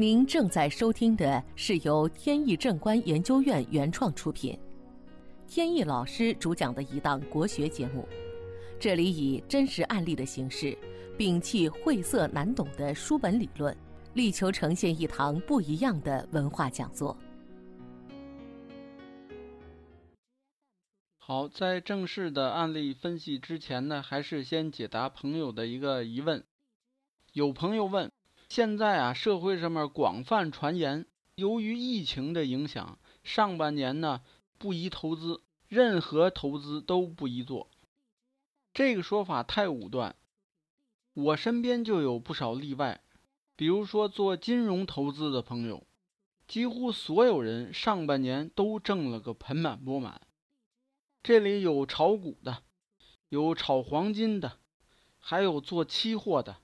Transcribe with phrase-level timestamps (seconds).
[0.00, 4.56] 您正在收听的是由天意正观研究院原创出品，
[5.48, 8.08] 天意老师主讲的一档国学节目。
[8.78, 10.78] 这里以真实案例的形式，
[11.18, 13.76] 摒弃晦涩难懂的书本理论，
[14.14, 17.18] 力求呈现一堂不一样的文化讲座。
[21.18, 26.44] 好，在正式的案例分析之前呢，还是先解答朋友的一个疑问。
[27.32, 28.08] 有朋友问。
[28.48, 34.22] 现在啊，社会上面广泛传言，由于疫情的影响，上半年呢
[34.56, 37.68] 不宜投资，任何投资都不宜做。
[38.72, 40.16] 这个说法太武断。
[41.12, 43.02] 我身边就有不少例外，
[43.54, 45.86] 比如说做金融投资的朋友，
[46.46, 50.22] 几乎所有人上半年都挣了个盆满钵满。
[51.22, 52.62] 这里有炒股的，
[53.28, 54.58] 有炒黄金的，
[55.18, 56.56] 还有做期货的。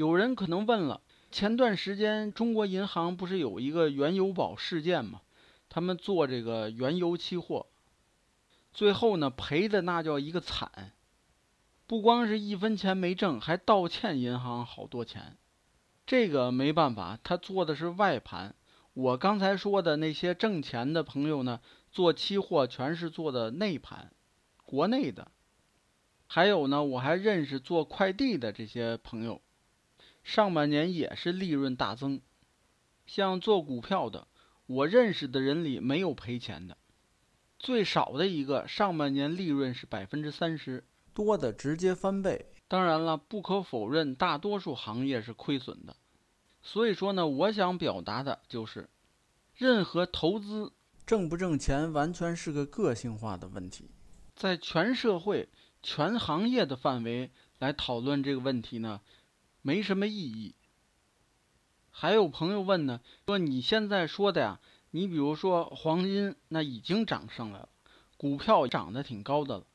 [0.00, 5.20] 有人可能问了，前段时间中国银行不是有一个原油宝事件吗？
[5.68, 7.66] 他们做这个原油期货，
[8.72, 10.92] 最后呢赔的那叫一个惨，
[11.86, 15.36] 不光是一分钱没挣，还倒欠银行好多钱。
[16.06, 18.54] 这个没办法，他做的是外盘。
[18.94, 21.60] 我刚才说的那些挣钱的朋友呢，
[21.92, 24.10] 做期货全是做的内盘，
[24.64, 25.30] 国内的。
[26.26, 29.42] 还有呢，我还认识做快递的这些朋友。
[30.22, 32.20] 上半年也是利润大增，
[33.06, 34.28] 像做股票的，
[34.66, 36.76] 我认识的人里没有赔钱的，
[37.58, 42.46] 最少的一个上半年利润是百分之三十，多的直接翻倍。
[42.68, 45.96] 当然了，不可否认，大多数行业是亏损的。
[46.62, 48.88] 所以说呢，我想表达的就是，
[49.56, 50.72] 任何投资
[51.04, 53.90] 挣不挣钱，完全是个个性化的问题。
[54.36, 55.48] 在全社会、
[55.82, 59.00] 全行业的范围来讨论这个问题呢？
[59.62, 60.54] 没什么意义。
[61.90, 67.68] 还有朋友问呢，说你现在说的呀，你比如说黄金，那已经涨上来了，
[68.16, 69.66] 股票涨得挺高的了，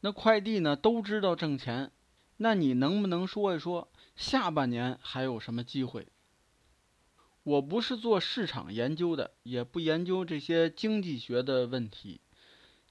[0.00, 1.92] 那快递呢都知道挣钱，
[2.38, 6.08] 那你能不能说一说下半年还有什么机会？
[7.44, 12.20] 我不是做市场研究的，也不研究这些经济学的问题，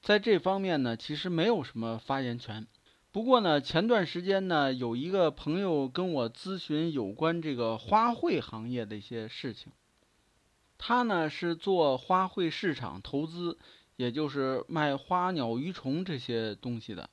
[0.02, 2.66] 在这方面呢，其实没有什么发言权。
[3.18, 9.72] 不过呢，前段时间呢，有一个朋友跟我咨询有关这个花卉行业的一些事情。
[10.78, 13.58] 他呢是做花卉市场投资，
[13.96, 17.10] 也就是卖花鸟鱼虫这些东西的。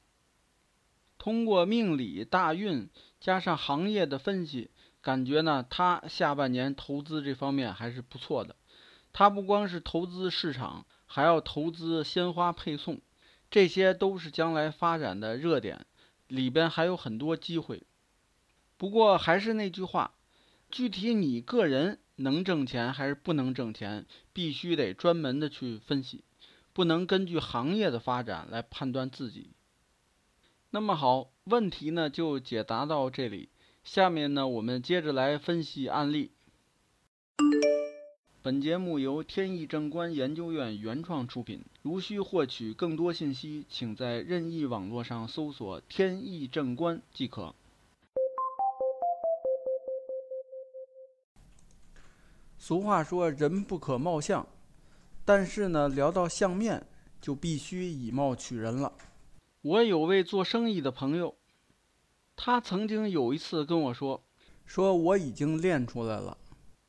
[1.16, 8.56] 通过命理大运加上行业的分析，感觉呢他下半年投资这方面还是不错的。
[9.14, 13.00] 他不光是投资市场，还要投资鲜花配送，
[13.50, 15.86] 这些都是将来发展的热点。
[16.34, 17.84] 里边还有很多机会，
[18.76, 20.14] 不过还是那句话，
[20.68, 26.24] 具体你个人能挣钱还是不能挣钱，必须得专门的去分析，
[26.72, 29.50] 不能根据行业的发展来判断自己。
[30.70, 33.48] 那么好，问题呢就解答到这里，
[33.84, 36.32] 下面呢我们接着来分析案例。
[38.42, 41.64] 本节目由天意正观研究院原创出品。
[41.84, 47.54] 如需获取更多信息，请在任意网络上搜索“天意正观”即可。
[52.56, 54.48] 俗话说“人不可貌相”，
[55.26, 56.86] 但是呢，聊到相面，
[57.20, 58.90] 就必须以貌取人了。
[59.60, 61.34] 我有位做生意的朋友，
[62.34, 64.22] 他曾经有一次跟我说
[64.64, 66.38] ：“说我已经练出来了。”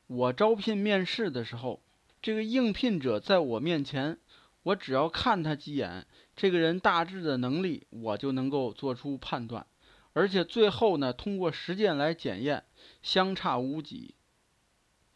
[0.07, 1.81] 我招聘面试的时候，
[2.21, 4.17] 这个应聘者在我面前，
[4.65, 9.67] 我只要看他几眼，这个人大致的能力我就能够做出判断，
[10.13, 12.65] 而且最后呢，通过实践来检验，
[13.03, 14.15] 相差无几。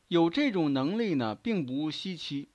[0.07, 2.49] 有这种能力呢，并不稀奇。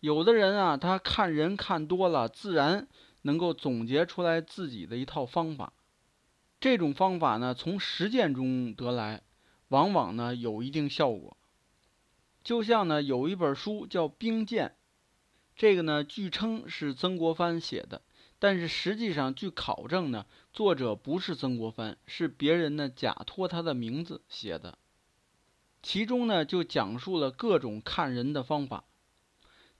[0.00, 2.86] 有的人啊，他看人看多了，自然
[3.22, 5.72] 能够总结出来自己的一套方法。
[6.60, 9.22] 这种方法呢，从实践中得来。
[9.68, 11.36] 往往呢有一定效果，
[12.42, 14.68] 就像呢有一本书叫《兵谏》，
[15.58, 18.00] 这个呢据称是曾国藩写的，
[18.38, 24.78] 但是实际上据考证呢，作者不是曾国藩，是别人呢假托他的名字写的。
[25.82, 28.84] 其中呢就讲述了各种看人的方法，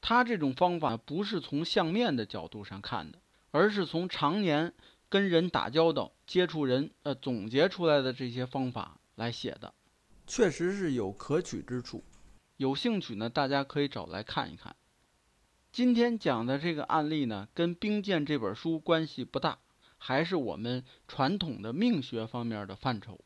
[0.00, 3.20] 他这种方法不是从相面的角度上看的，
[3.52, 4.74] 而是从常年
[5.08, 9.72] 跟人打交道、接触人呃总结出来的这些方法来写的。
[10.26, 12.02] 确实是有可取之处，
[12.56, 14.74] 有兴趣呢，大家可以找来看一看。
[15.70, 19.58] 今天讲的这个案例呢，跟《兵谏》这本书关系不大，
[19.96, 23.20] 还是我们传统的命学方面的范畴。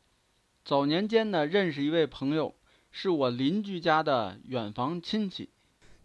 [0.63, 2.53] 早年间呢，认识一位朋友，
[2.91, 5.49] 是我邻居家的远房亲戚。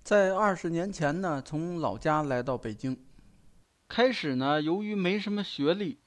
[0.02, 2.96] 在二十年前呢，从老家来到北京。
[3.88, 5.98] 开始呢，由于没什么学历，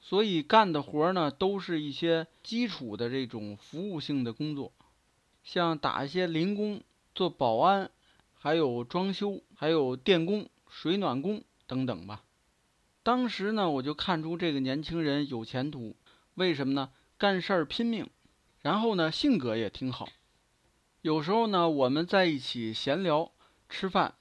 [0.00, 4.72] 所以干的活呢都是一些基础的这种服务性的工作，
[5.42, 6.82] 像打一些零工、
[7.14, 7.90] 做保安，
[8.38, 12.24] 还有装修、还有电工、水暖工等等吧。
[13.02, 15.96] 当时呢，我就看出这个年轻人有前途。
[16.34, 16.90] 为什么呢？
[17.18, 18.08] 干事儿拼命，
[18.60, 20.08] 然后呢，性格也挺好。
[21.02, 23.32] 有时候呢，我们在一起闲聊。
[23.68, 24.14] 吃饭，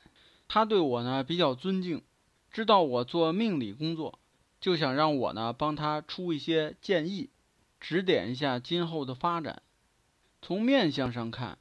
[0.49, 2.03] 他对我呢比较尊敬，
[2.51, 4.19] 知道我做命理工作，
[4.59, 7.29] 就想让我呢帮他出一些建议，
[7.79, 9.61] 指点一下今后的发展。
[10.41, 11.57] 从面相上看，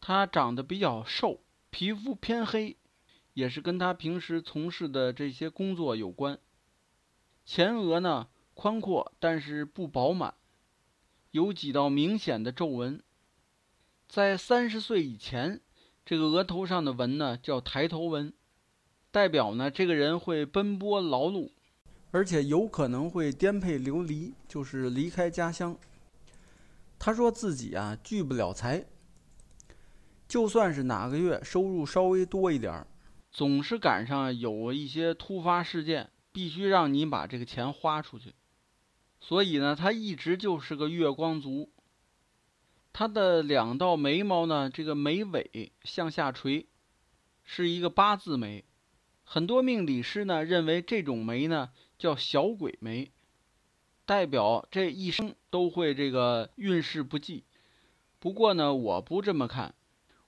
[0.00, 1.40] 他长得比较瘦，
[1.74, 2.76] 皮肤偏黑，
[3.32, 6.38] 也是跟他平时从事的这些工作有关。
[7.44, 10.34] 前额呢宽阔，但是不饱满，
[11.32, 13.02] 有几道明显的皱纹。
[14.06, 15.60] 在三十岁以前。
[16.06, 18.32] 这个额头上的纹呢，叫抬头纹，
[19.10, 21.50] 代表呢这个人会奔波劳碌，
[22.12, 25.76] 而且有可能会颠沛流离，就是离开家乡。
[27.00, 28.84] 他说自己啊聚不了财，
[30.34, 32.88] 就算是哪个月收入稍微多一点儿，
[33.30, 38.34] 总是赶上有一些突发事件，必须让你把这个钱花出去。
[39.20, 41.70] 所以呢，他一直就是个月光族。
[42.92, 46.66] 他的两道眉毛呢，这个眉尾向下垂，
[47.44, 48.64] 是一个八字眉。
[49.22, 53.12] 很多命理师呢认为这种眉呢叫小鬼眉，
[54.04, 57.44] 代表这一生都会这个运势不济。
[58.18, 59.76] 不过呢，我不这么看，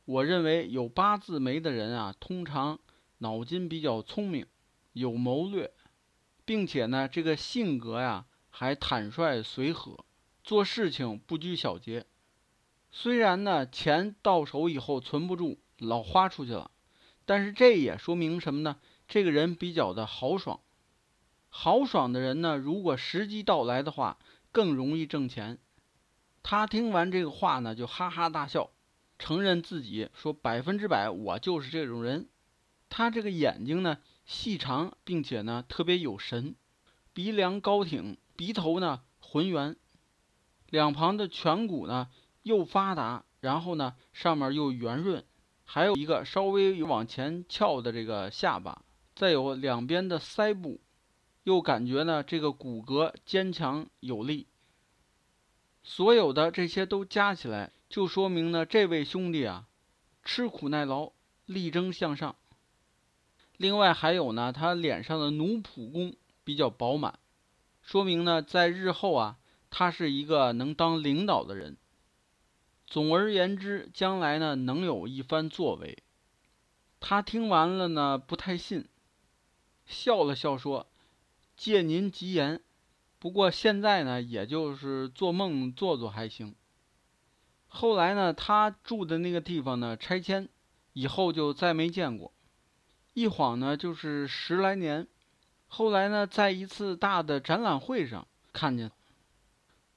[0.07, 2.79] 我认为有八字眉的人啊，通常
[3.19, 4.47] 脑筋比较聪明，
[4.93, 5.73] 有谋略，
[6.45, 10.05] 并且呢，这个性格呀还坦率随和，
[10.45, 12.07] 做事情不拘小节。
[12.93, 16.71] 虽然呢，钱到手以后存不住，老花出去了，
[17.25, 18.77] 但是这也说明什么呢？
[19.09, 20.61] 这个人比较的豪爽。
[21.49, 24.19] 豪爽的人呢，如果时机到来的话，
[24.53, 25.59] 更容易挣钱。
[26.45, 28.71] 他听完这个话呢，就哈哈大笑，
[29.19, 32.29] 承认自己说百分之百我就是这种人。
[32.89, 36.55] 他这个眼睛呢细长，并且呢特别有神，
[37.13, 39.77] 鼻梁高挺，鼻头呢浑圆，
[40.71, 42.09] 两旁的颧骨呢。
[42.43, 45.25] 又发达，然后呢，上面又圆润，
[45.65, 48.85] 还有一个稍微有往前翘的这个下巴，
[49.17, 50.81] 再有两边的腮部，
[51.43, 54.47] 又感觉呢这个骨骼坚强有力。
[55.89, 59.67] 所有的这些都加起来，就说明呢这位兄弟啊，
[60.25, 61.13] 吃苦耐劳，
[61.47, 62.35] 力争向上。
[63.57, 67.21] 另外还有呢，他脸上的奴仆宫比较饱满，
[67.83, 69.39] 说明呢在日后啊，
[69.71, 71.77] 他是一个能当领导的人。
[72.85, 76.03] 总而言之，将来呢能有一番作为。
[76.99, 78.89] 他听完了呢，不太信，
[79.87, 80.89] 笑了笑说
[81.57, 82.61] ：“借您吉言，
[83.27, 86.55] 不过现在呢，也就是做梦做做还行。”
[87.67, 90.49] 后来呢，他住的那个地方呢拆迁，
[90.93, 92.33] 以后就再没见过。
[93.15, 95.09] 一晃呢就是十来年。
[95.67, 98.93] 后来呢，在一次大的展览会上看见，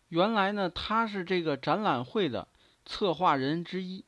[0.08, 2.48] 原来呢他是这个展览会的。
[2.84, 4.06] 策划人之一，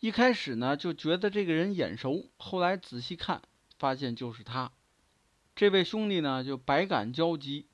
[0.00, 3.40] 一开始呢就觉得这个人眼熟，后来仔细看，
[3.78, 4.72] 发现就是他。
[5.54, 7.64] 这位兄弟呢就百感交集，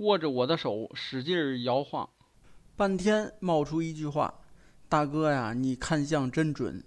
[0.00, 2.08] 握着我的手使劲摇晃，
[2.74, 4.40] 半天冒出一句话
[4.88, 6.82] ：“大哥呀，你看相真准。”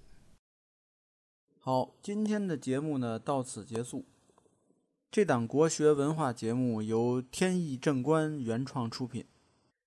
[1.62, 4.06] 好，今天的节目呢到此结束。
[5.12, 9.24] 这档国学文化节目由天意正观原创出品，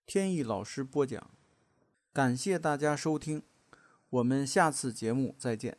[0.06, 1.28] 天意老师播讲。
[2.12, 3.42] 感谢大家收听，
[4.08, 5.76] 我们下次节目再见。